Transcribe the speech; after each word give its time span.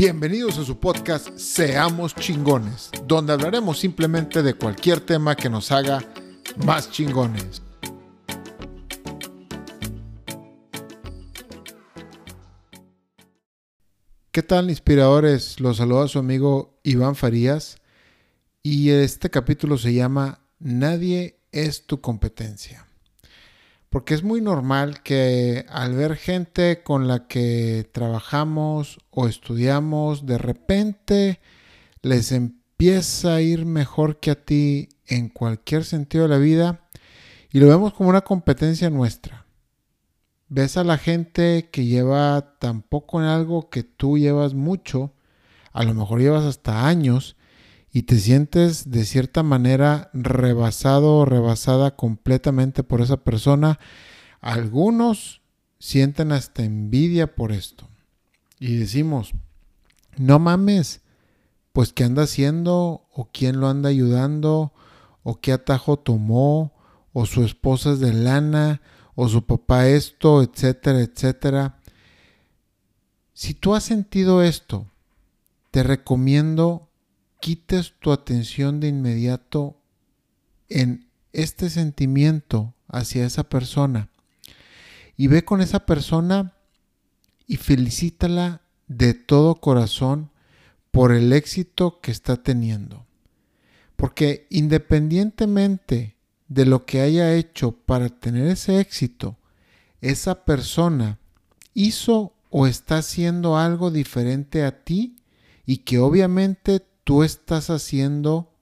Bienvenidos 0.00 0.56
a 0.58 0.64
su 0.64 0.78
podcast 0.78 1.36
Seamos 1.36 2.14
chingones, 2.14 2.88
donde 3.04 3.32
hablaremos 3.32 3.80
simplemente 3.80 4.44
de 4.44 4.54
cualquier 4.54 5.00
tema 5.00 5.34
que 5.34 5.50
nos 5.50 5.72
haga 5.72 5.98
más 6.64 6.88
chingones. 6.92 7.60
¿Qué 14.30 14.44
tal 14.44 14.70
inspiradores? 14.70 15.58
Los 15.58 15.78
saluda 15.78 16.06
su 16.06 16.20
amigo 16.20 16.78
Iván 16.84 17.16
Farías 17.16 17.78
y 18.62 18.90
este 18.90 19.30
capítulo 19.30 19.78
se 19.78 19.94
llama 19.94 20.46
Nadie 20.60 21.40
es 21.50 21.88
tu 21.88 22.00
competencia. 22.00 22.87
Porque 23.90 24.14
es 24.14 24.22
muy 24.22 24.40
normal 24.40 25.02
que 25.02 25.64
al 25.68 25.94
ver 25.94 26.16
gente 26.16 26.82
con 26.82 27.08
la 27.08 27.26
que 27.26 27.88
trabajamos 27.92 28.98
o 29.10 29.28
estudiamos, 29.28 30.26
de 30.26 30.36
repente 30.36 31.40
les 32.02 32.32
empieza 32.32 33.36
a 33.36 33.40
ir 33.40 33.64
mejor 33.64 34.20
que 34.20 34.30
a 34.30 34.44
ti 34.44 34.90
en 35.06 35.30
cualquier 35.30 35.84
sentido 35.84 36.24
de 36.24 36.30
la 36.30 36.38
vida 36.38 36.88
y 37.50 37.60
lo 37.60 37.68
vemos 37.68 37.94
como 37.94 38.10
una 38.10 38.20
competencia 38.20 38.90
nuestra. 38.90 39.46
Ves 40.48 40.76
a 40.76 40.84
la 40.84 40.98
gente 40.98 41.70
que 41.70 41.86
lleva 41.86 42.56
tan 42.58 42.82
poco 42.82 43.20
en 43.20 43.26
algo 43.26 43.70
que 43.70 43.82
tú 43.82 44.18
llevas 44.18 44.54
mucho, 44.54 45.14
a 45.72 45.82
lo 45.84 45.94
mejor 45.94 46.20
llevas 46.20 46.44
hasta 46.44 46.86
años, 46.86 47.36
y 47.92 48.02
te 48.02 48.18
sientes 48.18 48.90
de 48.90 49.04
cierta 49.04 49.42
manera 49.42 50.10
rebasado 50.12 51.16
o 51.16 51.24
rebasada 51.24 51.96
completamente 51.96 52.82
por 52.82 53.00
esa 53.00 53.18
persona, 53.18 53.78
algunos 54.40 55.40
sienten 55.78 56.32
hasta 56.32 56.64
envidia 56.64 57.34
por 57.34 57.52
esto. 57.52 57.88
Y 58.60 58.76
decimos, 58.76 59.32
no 60.16 60.38
mames, 60.38 61.00
pues 61.72 61.92
qué 61.92 62.04
anda 62.04 62.24
haciendo 62.24 63.06
o 63.12 63.28
quién 63.32 63.60
lo 63.60 63.68
anda 63.68 63.88
ayudando 63.88 64.72
o 65.22 65.40
qué 65.40 65.52
atajo 65.52 65.98
tomó 65.98 66.72
o 67.12 67.26
su 67.26 67.44
esposa 67.44 67.92
es 67.92 68.00
de 68.00 68.12
lana 68.12 68.82
o 69.14 69.28
su 69.28 69.44
papá 69.44 69.88
esto, 69.88 70.42
etcétera, 70.42 71.00
etcétera. 71.00 71.78
Si 73.32 73.54
tú 73.54 73.74
has 73.74 73.84
sentido 73.84 74.42
esto, 74.42 74.86
te 75.70 75.82
recomiendo 75.82 76.87
quites 77.40 77.94
tu 78.00 78.12
atención 78.12 78.80
de 78.80 78.88
inmediato 78.88 79.80
en 80.68 81.08
este 81.32 81.70
sentimiento 81.70 82.74
hacia 82.88 83.26
esa 83.26 83.44
persona 83.44 84.08
y 85.16 85.26
ve 85.26 85.44
con 85.44 85.60
esa 85.60 85.86
persona 85.86 86.54
y 87.46 87.56
felicítala 87.56 88.62
de 88.86 89.14
todo 89.14 89.56
corazón 89.56 90.30
por 90.90 91.12
el 91.12 91.32
éxito 91.32 92.00
que 92.00 92.10
está 92.10 92.42
teniendo. 92.42 93.06
Porque 93.96 94.46
independientemente 94.50 96.16
de 96.48 96.64
lo 96.64 96.86
que 96.86 97.00
haya 97.00 97.34
hecho 97.34 97.72
para 97.72 98.08
tener 98.08 98.46
ese 98.46 98.80
éxito, 98.80 99.36
esa 100.00 100.44
persona 100.44 101.18
hizo 101.74 102.34
o 102.50 102.66
está 102.66 102.98
haciendo 102.98 103.58
algo 103.58 103.90
diferente 103.90 104.64
a 104.64 104.84
ti 104.84 105.16
y 105.66 105.78
que 105.78 105.98
obviamente 105.98 106.80
tú 107.08 107.22
estás 107.22 107.70
haciendo 107.70 108.52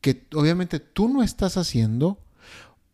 que 0.00 0.28
obviamente 0.32 0.78
tú 0.78 1.08
no 1.08 1.24
estás 1.24 1.56
haciendo 1.56 2.20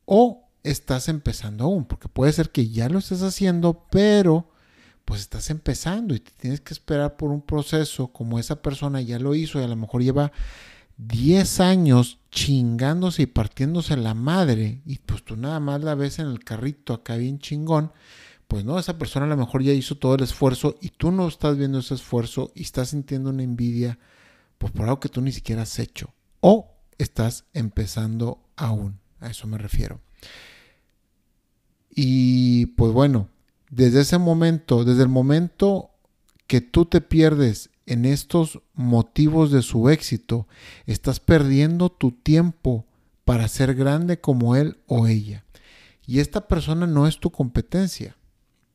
o 0.06 0.48
estás 0.62 1.10
empezando 1.10 1.64
aún, 1.64 1.84
porque 1.84 2.08
puede 2.08 2.32
ser 2.32 2.48
que 2.48 2.70
ya 2.70 2.88
lo 2.88 3.00
estés 3.00 3.20
haciendo, 3.20 3.84
pero 3.90 4.48
pues 5.04 5.20
estás 5.20 5.50
empezando 5.50 6.14
y 6.14 6.20
te 6.20 6.30
tienes 6.30 6.62
que 6.62 6.72
esperar 6.72 7.18
por 7.18 7.32
un 7.32 7.42
proceso 7.42 8.14
como 8.14 8.38
esa 8.38 8.62
persona 8.62 9.02
ya 9.02 9.18
lo 9.18 9.34
hizo 9.34 9.60
y 9.60 9.64
a 9.64 9.68
lo 9.68 9.76
mejor 9.76 10.02
lleva 10.02 10.32
10 10.96 11.60
años 11.60 12.18
chingándose 12.30 13.24
y 13.24 13.26
partiéndose 13.26 13.98
la 13.98 14.14
madre 14.14 14.80
y 14.86 15.00
pues 15.00 15.22
tú 15.22 15.36
nada 15.36 15.60
más 15.60 15.84
la 15.84 15.94
ves 15.94 16.18
en 16.18 16.28
el 16.28 16.42
carrito 16.42 16.94
acá 16.94 17.16
bien 17.16 17.40
chingón, 17.40 17.92
pues 18.48 18.64
no, 18.64 18.78
esa 18.78 18.96
persona 18.96 19.26
a 19.26 19.28
lo 19.28 19.36
mejor 19.36 19.62
ya 19.62 19.72
hizo 19.72 19.98
todo 19.98 20.14
el 20.14 20.22
esfuerzo 20.22 20.78
y 20.80 20.88
tú 20.88 21.12
no 21.12 21.28
estás 21.28 21.58
viendo 21.58 21.80
ese 21.80 21.92
esfuerzo 21.92 22.52
y 22.54 22.62
estás 22.62 22.88
sintiendo 22.88 23.28
una 23.28 23.42
envidia 23.42 23.98
pues 24.58 24.72
por 24.72 24.84
algo 24.84 25.00
que 25.00 25.08
tú 25.08 25.20
ni 25.20 25.32
siquiera 25.32 25.62
has 25.62 25.78
hecho 25.78 26.14
o 26.40 26.74
estás 26.98 27.44
empezando 27.52 28.42
aún. 28.56 29.00
A 29.20 29.30
eso 29.30 29.46
me 29.46 29.58
refiero. 29.58 30.00
Y 31.90 32.66
pues 32.66 32.92
bueno, 32.92 33.28
desde 33.70 34.00
ese 34.00 34.18
momento, 34.18 34.84
desde 34.84 35.02
el 35.02 35.08
momento 35.08 35.90
que 36.46 36.60
tú 36.60 36.84
te 36.84 37.00
pierdes 37.00 37.70
en 37.86 38.04
estos 38.04 38.60
motivos 38.74 39.50
de 39.50 39.62
su 39.62 39.88
éxito, 39.88 40.46
estás 40.86 41.20
perdiendo 41.20 41.90
tu 41.90 42.12
tiempo 42.12 42.86
para 43.24 43.48
ser 43.48 43.74
grande 43.74 44.20
como 44.20 44.56
él 44.56 44.78
o 44.86 45.06
ella. 45.06 45.44
Y 46.06 46.18
esta 46.18 46.46
persona 46.48 46.86
no 46.86 47.06
es 47.06 47.18
tu 47.18 47.30
competencia. 47.30 48.16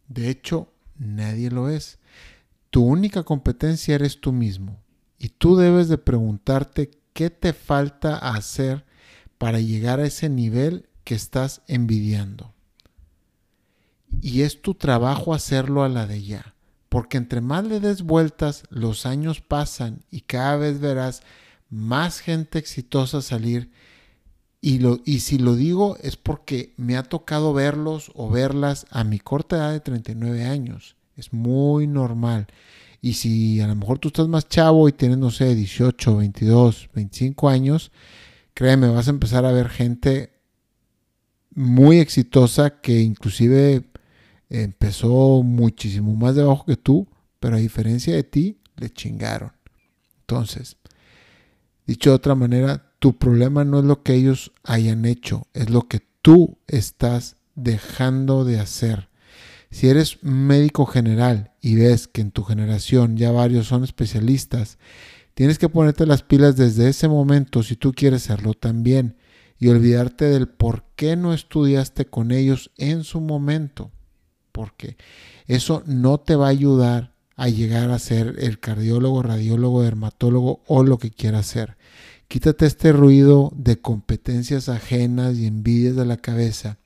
De 0.07 0.29
hecho, 0.29 0.73
nadie 0.97 1.51
lo 1.51 1.69
es. 1.69 1.99
Tu 2.69 2.83
única 2.83 3.23
competencia 3.23 3.95
eres 3.95 4.19
tú 4.19 4.31
mismo. 4.31 4.81
Y 5.19 5.29
tú 5.29 5.57
debes 5.57 5.89
de 5.89 5.97
preguntarte 5.97 6.91
qué 7.13 7.29
te 7.29 7.53
falta 7.53 8.17
hacer 8.17 8.85
para 9.37 9.59
llegar 9.59 9.99
a 9.99 10.05
ese 10.05 10.29
nivel 10.29 10.87
que 11.03 11.15
estás 11.15 11.61
envidiando. 11.67 12.53
Y 14.21 14.41
es 14.41 14.61
tu 14.61 14.73
trabajo 14.73 15.33
hacerlo 15.33 15.83
a 15.83 15.89
la 15.89 16.07
de 16.07 16.23
ya. 16.23 16.55
Porque 16.87 17.17
entre 17.17 17.41
más 17.41 17.65
le 17.65 17.79
des 17.79 18.01
vueltas, 18.01 18.63
los 18.69 19.05
años 19.05 19.41
pasan 19.41 20.03
y 20.09 20.21
cada 20.21 20.57
vez 20.57 20.79
verás 20.79 21.21
más 21.69 22.19
gente 22.19 22.57
exitosa 22.57 23.21
salir. 23.21 23.69
Y, 24.61 24.81
y 25.05 25.19
si 25.19 25.37
lo 25.37 25.55
digo 25.55 25.97
es 26.01 26.17
porque 26.17 26.73
me 26.77 26.97
ha 26.97 27.03
tocado 27.03 27.53
verlos 27.53 28.11
o 28.15 28.29
verlas 28.29 28.87
a 28.89 29.03
mi 29.03 29.19
corta 29.19 29.57
edad 29.57 29.71
de 29.71 29.79
39 29.79 30.45
años. 30.45 30.95
Es 31.15 31.31
muy 31.31 31.85
normal. 31.85 32.47
Y 33.01 33.13
si 33.13 33.61
a 33.61 33.67
lo 33.67 33.75
mejor 33.75 33.99
tú 33.99 34.09
estás 34.09 34.27
más 34.27 34.47
chavo 34.47 34.89
y 34.89 34.91
tienes, 34.91 35.17
no 35.17 35.31
sé, 35.31 35.55
18, 35.55 36.17
22, 36.17 36.89
25 36.93 37.49
años, 37.49 37.91
créeme, 38.53 38.89
vas 38.89 39.07
a 39.07 39.11
empezar 39.11 39.45
a 39.45 39.51
ver 39.51 39.69
gente 39.69 40.33
muy 41.51 41.99
exitosa 41.99 42.81
que 42.81 42.99
inclusive 42.99 43.89
empezó 44.49 45.43
muchísimo 45.43 46.15
más 46.15 46.35
debajo 46.35 46.65
que 46.65 46.77
tú, 46.77 47.07
pero 47.39 47.55
a 47.55 47.59
diferencia 47.59 48.15
de 48.15 48.23
ti, 48.23 48.59
le 48.75 48.89
chingaron. 48.89 49.51
Entonces, 50.21 50.77
dicho 51.85 52.09
de 52.09 52.15
otra 52.17 52.35
manera, 52.35 52.93
tu 52.99 53.17
problema 53.17 53.63
no 53.63 53.79
es 53.79 53.85
lo 53.85 54.03
que 54.03 54.13
ellos 54.13 54.51
hayan 54.63 55.05
hecho, 55.05 55.47
es 55.53 55.69
lo 55.69 55.87
que 55.87 56.01
tú 56.21 56.57
estás 56.67 57.37
dejando 57.55 58.43
de 58.43 58.59
hacer. 58.59 59.09
Si 59.71 59.87
eres 59.87 60.23
médico 60.23 60.85
general 60.85 61.48
y 61.61 61.75
ves 61.75 62.07
que 62.07 62.21
en 62.21 62.31
tu 62.31 62.43
generación 62.43 63.17
ya 63.17 63.31
varios 63.31 63.67
son 63.67 63.83
especialistas, 63.83 64.77
tienes 65.33 65.57
que 65.59 65.69
ponerte 65.69 66.05
las 66.05 66.23
pilas 66.23 66.55
desde 66.55 66.89
ese 66.89 67.07
momento 67.07 67.63
si 67.63 67.75
tú 67.75 67.93
quieres 67.93 68.23
serlo 68.23 68.53
también 68.53 69.17
y 69.57 69.67
olvidarte 69.67 70.25
del 70.25 70.47
por 70.47 70.85
qué 70.95 71.15
no 71.15 71.33
estudiaste 71.33 72.05
con 72.05 72.31
ellos 72.31 72.71
en 72.77 73.03
su 73.03 73.19
momento, 73.19 73.91
porque 74.51 74.97
eso 75.47 75.83
no 75.85 76.19
te 76.19 76.35
va 76.35 76.47
a 76.47 76.51
ayudar 76.51 77.13
a 77.35 77.47
llegar 77.47 77.89
a 77.91 77.99
ser 77.99 78.35
el 78.39 78.59
cardiólogo, 78.59 79.23
radiólogo, 79.23 79.83
dermatólogo 79.83 80.61
o 80.67 80.83
lo 80.83 80.97
que 80.97 81.09
quieras 81.09 81.45
ser. 81.45 81.77
Quítate 82.27 82.65
este 82.65 82.91
ruido 82.91 83.51
de 83.55 83.79
competencias 83.79 84.69
ajenas 84.69 85.37
y 85.37 85.47
envidias 85.47 85.95
de 85.95 86.05
la 86.05 86.17
cabeza 86.17 86.77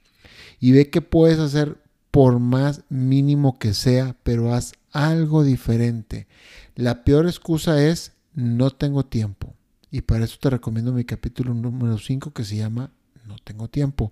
y 0.59 0.71
ve 0.71 0.89
qué 0.89 1.01
puedes 1.01 1.39
hacer 1.39 1.82
por 2.13 2.37
más 2.37 2.83
mínimo 2.89 3.57
que 3.57 3.73
sea, 3.73 4.15
pero 4.21 4.53
haz 4.53 4.73
algo 4.91 5.43
diferente. 5.43 6.27
La 6.75 7.03
peor 7.03 7.25
excusa 7.25 7.83
es 7.83 8.11
no 8.35 8.69
tengo 8.69 9.03
tiempo. 9.03 9.55
Y 9.89 10.01
para 10.01 10.25
eso 10.25 10.37
te 10.39 10.51
recomiendo 10.51 10.93
mi 10.93 11.05
capítulo 11.05 11.55
número 11.55 11.97
5 11.97 12.31
que 12.31 12.45
se 12.45 12.57
llama 12.57 12.91
No 13.25 13.37
tengo 13.43 13.67
tiempo. 13.67 14.11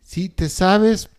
Si 0.00 0.28
te 0.28 0.48
sabes 0.48 1.10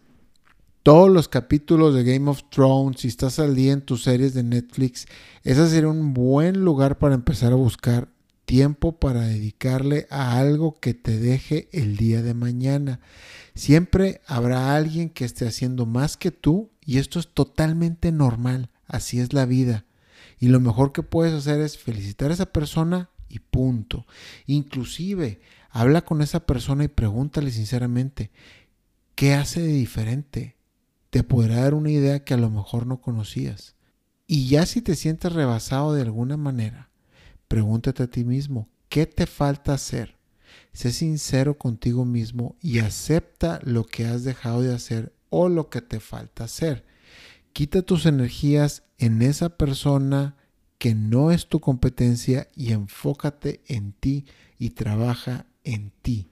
todos 0.84 1.10
los 1.10 1.28
capítulos 1.28 1.94
de 1.94 2.06
Game 2.06 2.30
of 2.30 2.44
Thrones, 2.50 3.02
si 3.02 3.10
estás 3.10 3.38
al 3.38 3.54
día 3.54 3.74
en 3.74 3.82
tus 3.82 4.04
series 4.04 4.34
de 4.34 4.44
Netflix, 4.44 5.06
ese 5.44 5.68
sería 5.68 5.90
un 5.90 6.14
buen 6.14 6.64
lugar 6.64 6.98
para 6.98 7.14
empezar 7.14 7.52
a 7.52 7.58
buscar 7.58 8.08
tiempo 8.50 8.94
para 8.94 9.28
dedicarle 9.28 10.08
a 10.10 10.40
algo 10.40 10.80
que 10.80 10.96
te 10.96 11.20
deje 11.20 11.70
el 11.72 11.98
día 11.98 12.24
de 12.24 12.34
mañana. 12.34 13.00
Siempre 13.54 14.22
habrá 14.26 14.76
alguien 14.76 15.12
que 15.12 15.24
esté 15.24 15.48
haciendo 15.48 15.86
más 15.86 16.18
que 16.18 16.32
tú 16.32 16.72
y 16.84 16.98
esto 16.98 17.20
es 17.20 17.28
totalmente 17.28 18.12
normal, 18.12 18.72
así 18.88 19.20
es 19.20 19.34
la 19.34 19.46
vida. 19.46 19.86
Y 20.40 20.48
lo 20.48 20.60
mejor 20.60 20.94
que 20.94 21.04
puedes 21.04 21.32
hacer 21.32 21.62
es 21.62 21.78
felicitar 21.78 22.32
a 22.32 22.34
esa 22.34 22.48
persona 22.48 23.12
y 23.28 23.38
punto. 23.38 24.08
Inclusive, 24.48 25.42
habla 25.70 26.02
con 26.02 26.24
esa 26.24 26.48
persona 26.48 26.86
y 26.86 26.88
pregúntale 26.88 27.52
sinceramente, 27.52 28.32
¿qué 29.14 29.36
hace 29.36 29.62
de 29.62 29.74
diferente? 29.74 30.56
Te 31.12 31.22
podrá 31.22 31.58
dar 31.58 31.76
una 31.76 31.92
idea 31.92 32.24
que 32.24 32.34
a 32.34 32.38
lo 32.38 32.50
mejor 32.50 32.88
no 32.88 33.00
conocías. 33.00 33.76
Y 34.26 34.48
ya 34.48 34.66
si 34.66 34.82
te 34.82 34.96
sientes 34.96 35.34
rebasado 35.34 35.94
de 35.94 36.02
alguna 36.02 36.36
manera, 36.36 36.89
pregúntate 37.50 38.04
a 38.04 38.08
ti 38.08 38.24
mismo, 38.24 38.70
¿qué 38.88 39.06
te 39.06 39.28
falta 39.28 39.74
hacer? 39.74 40.18
Sé 40.72 40.94
sincero 40.94 41.58
contigo 41.58 42.06
mismo 42.06 42.56
y 42.62 42.80
acepta 42.80 43.60
lo 43.64 43.86
que 43.86 44.06
has 44.06 44.24
dejado 44.24 44.62
de 44.62 44.74
hacer 44.74 45.14
o 45.30 45.50
lo 45.50 45.70
que 45.70 45.82
te 45.82 46.00
falta 46.00 46.46
hacer. 46.46 46.86
Quita 47.52 47.82
tus 47.82 48.06
energías 48.06 48.84
en 48.98 49.22
esa 49.22 49.58
persona 49.58 50.38
que 50.78 50.96
no 50.96 51.32
es 51.32 51.48
tu 51.48 51.60
competencia 51.60 52.50
y 52.56 52.72
enfócate 52.72 53.62
en 53.68 53.92
ti 53.92 54.26
y 54.58 54.70
trabaja 54.70 55.46
en 55.64 55.92
ti. 56.02 56.32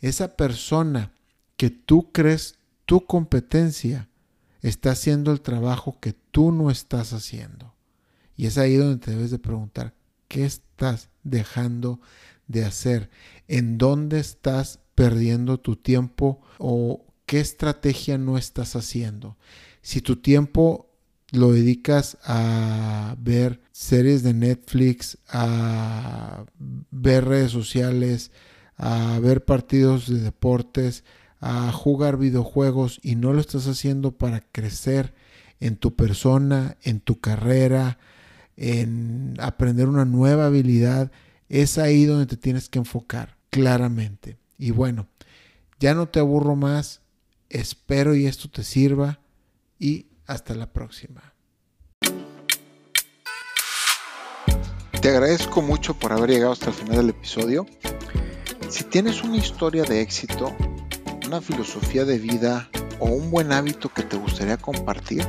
Esa 0.00 0.36
persona 0.36 1.12
que 1.56 1.70
tú 1.70 2.12
crees 2.12 2.58
tu 2.84 3.06
competencia 3.06 4.08
está 4.60 4.90
haciendo 4.90 5.32
el 5.32 5.40
trabajo 5.40 5.98
que 6.00 6.12
tú 6.12 6.52
no 6.52 6.70
estás 6.70 7.12
haciendo. 7.12 7.74
Y 8.36 8.46
es 8.46 8.58
ahí 8.58 8.76
donde 8.76 8.98
te 8.98 9.12
debes 9.12 9.30
de 9.30 9.38
preguntar, 9.38 9.94
¿qué 10.28 10.44
estás 10.44 11.10
dejando 11.22 12.00
de 12.46 12.64
hacer? 12.64 13.10
¿En 13.48 13.78
dónde 13.78 14.20
estás 14.20 14.80
perdiendo 14.94 15.58
tu 15.58 15.76
tiempo 15.76 16.40
o 16.58 17.04
qué 17.26 17.40
estrategia 17.40 18.18
no 18.18 18.38
estás 18.38 18.76
haciendo? 18.76 19.36
Si 19.82 20.00
tu 20.00 20.16
tiempo 20.16 20.90
lo 21.32 21.52
dedicas 21.52 22.18
a 22.24 23.16
ver 23.18 23.60
series 23.72 24.22
de 24.22 24.34
Netflix, 24.34 25.18
a 25.28 26.44
ver 26.58 27.24
redes 27.24 27.50
sociales, 27.50 28.30
a 28.76 29.18
ver 29.20 29.44
partidos 29.44 30.08
de 30.08 30.20
deportes, 30.20 31.04
a 31.40 31.70
jugar 31.72 32.16
videojuegos 32.16 33.00
y 33.02 33.16
no 33.16 33.32
lo 33.32 33.40
estás 33.40 33.66
haciendo 33.66 34.12
para 34.12 34.40
crecer 34.40 35.14
en 35.60 35.76
tu 35.76 35.94
persona, 35.94 36.76
en 36.82 37.00
tu 37.00 37.20
carrera, 37.20 37.98
en 38.56 39.34
aprender 39.38 39.88
una 39.88 40.04
nueva 40.04 40.46
habilidad, 40.46 41.10
es 41.48 41.78
ahí 41.78 42.04
donde 42.04 42.26
te 42.26 42.36
tienes 42.36 42.68
que 42.68 42.78
enfocar 42.78 43.36
claramente. 43.50 44.38
Y 44.58 44.70
bueno, 44.70 45.06
ya 45.78 45.94
no 45.94 46.08
te 46.08 46.20
aburro 46.20 46.56
más, 46.56 47.00
espero 47.50 48.14
y 48.14 48.26
esto 48.26 48.48
te 48.48 48.64
sirva 48.64 49.20
y 49.78 50.06
hasta 50.26 50.54
la 50.54 50.72
próxima. 50.72 51.34
Te 55.00 55.10
agradezco 55.10 55.62
mucho 55.62 55.94
por 55.94 56.12
haber 56.12 56.30
llegado 56.30 56.52
hasta 56.52 56.70
el 56.70 56.74
final 56.74 56.96
del 56.96 57.10
episodio. 57.10 57.66
Si 58.68 58.82
tienes 58.84 59.22
una 59.22 59.36
historia 59.36 59.84
de 59.84 60.00
éxito, 60.00 60.56
una 61.26 61.40
filosofía 61.40 62.04
de 62.04 62.18
vida 62.18 62.68
o 62.98 63.06
un 63.06 63.30
buen 63.30 63.52
hábito 63.52 63.88
que 63.88 64.02
te 64.02 64.16
gustaría 64.16 64.56
compartir, 64.56 65.24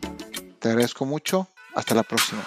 Te 0.58 0.70
agradezco 0.70 1.04
mucho. 1.04 1.48
Hasta 1.74 1.94
la 1.94 2.02
próxima. 2.02 2.42